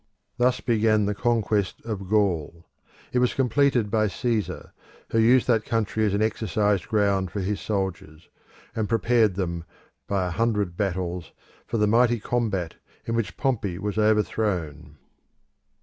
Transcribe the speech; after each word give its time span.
Thus 0.37 0.61
began 0.61 1.05
the 1.05 1.13
conquest 1.13 1.79
of 1.85 2.09
Gaul. 2.09 2.65
It 3.13 3.19
was 3.19 3.35
completed 3.35 3.91
by 3.91 4.07
Caesar, 4.07 4.73
who 5.11 5.19
used 5.19 5.45
that 5.45 5.63
country 5.63 6.03
as 6.07 6.15
an 6.15 6.23
exercise 6.23 6.83
ground 6.87 7.29
for 7.29 7.39
his 7.39 7.61
soldiers, 7.61 8.27
and 8.75 8.89
prepared 8.89 9.35
them, 9.35 9.63
by 10.07 10.25
a 10.25 10.31
hundred 10.31 10.75
battles, 10.75 11.33
for 11.67 11.77
the 11.77 11.85
mighty 11.85 12.19
combat 12.19 12.73
in 13.05 13.13
which 13.13 13.37
Pompey 13.37 13.77
was 13.77 13.99
overthrown. 13.99 14.97